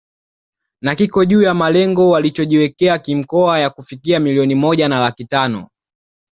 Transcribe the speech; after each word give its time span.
Na 0.81 0.95
kiko 0.95 1.25
juu 1.25 1.41
ya 1.41 1.53
malengo 1.53 2.09
walichojiwekea 2.09 2.97
kimkoa 2.99 3.59
ya 3.59 3.69
kufikia 3.69 4.19
milioni 4.19 4.55
moja 4.55 4.87
na 4.89 4.99
laki 4.99 5.25
tano 5.25 5.69